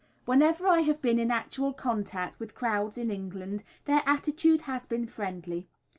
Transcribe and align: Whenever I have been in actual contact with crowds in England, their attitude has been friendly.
Whenever 0.25 0.65
I 0.67 0.79
have 0.79 0.99
been 0.99 1.19
in 1.19 1.29
actual 1.29 1.73
contact 1.73 2.39
with 2.39 2.55
crowds 2.55 2.97
in 2.97 3.11
England, 3.11 3.61
their 3.85 4.01
attitude 4.07 4.61
has 4.61 4.87
been 4.87 5.05
friendly. 5.05 5.67